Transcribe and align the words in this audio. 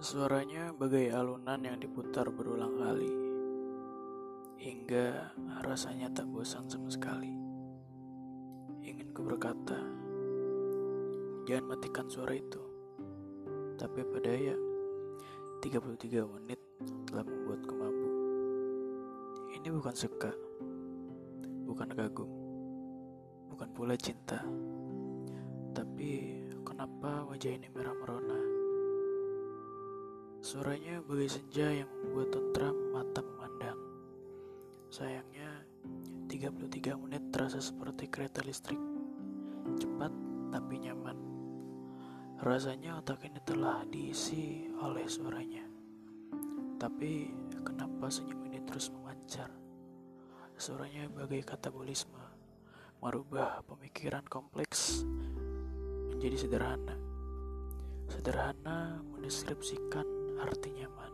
Suaranya 0.00 0.72
bagai 0.72 1.12
alunan 1.12 1.60
yang 1.60 1.76
diputar 1.76 2.24
berulang 2.32 2.72
kali, 2.80 3.12
hingga 4.56 5.28
rasanya 5.60 6.08
tak 6.08 6.24
bosan 6.24 6.64
sama 6.72 6.88
sekali. 6.88 7.28
Ingin 8.80 9.12
ku 9.12 9.20
berkata, 9.20 9.76
jangan 11.44 11.76
matikan 11.76 12.08
suara 12.08 12.32
itu. 12.32 12.64
Tapi 13.76 14.00
pada 14.08 14.32
ya, 14.32 14.56
33 15.60 16.24
menit 16.32 16.60
telah 17.04 17.20
membuatku 17.20 17.74
mabuk. 17.76 18.16
Ini 19.52 19.68
bukan 19.68 19.92
suka, 19.92 20.32
bukan 21.68 21.88
kagum, 21.92 22.32
bukan 23.52 23.68
pula 23.76 24.00
cinta. 24.00 24.40
Tapi 25.76 26.40
kenapa 26.64 27.28
wajah 27.28 27.52
ini 27.52 27.68
merah 27.68 27.92
merona? 27.92 28.19
Suaranya 30.40 31.04
bagai 31.04 31.36
senja 31.36 31.68
yang 31.68 31.90
membuat 32.00 32.32
tentram 32.32 32.72
mata 32.96 33.20
memandang. 33.20 33.76
Sayangnya, 34.88 35.68
33 36.32 36.96
menit 36.96 37.28
terasa 37.28 37.60
seperti 37.60 38.08
kereta 38.08 38.40
listrik. 38.40 38.80
Cepat 39.76 40.08
tapi 40.48 40.80
nyaman. 40.80 41.20
Rasanya 42.40 43.04
otak 43.04 43.20
ini 43.28 43.36
telah 43.44 43.84
diisi 43.84 44.64
oleh 44.80 45.04
suaranya. 45.04 45.60
Tapi 46.80 47.36
kenapa 47.60 48.08
senyum 48.08 48.40
ini 48.48 48.64
terus 48.64 48.88
memancar? 48.88 49.52
Suaranya 50.56 51.04
bagai 51.12 51.44
katabolisme, 51.44 52.24
merubah 53.04 53.60
pemikiran 53.68 54.24
kompleks 54.24 55.04
menjadi 56.08 56.48
sederhana. 56.48 56.96
Sederhana 58.08 59.04
mendeskripsikan 59.04 60.19
arti 60.42 60.70
nyaman. 60.70 61.09